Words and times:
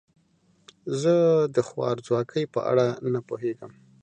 زه 1.01 1.15
د 1.55 1.57
خوارځواکۍ 1.67 2.43
په 2.53 2.59
اړه 2.71 2.85
نه 3.13 3.19
پوهیږم. 3.27 3.71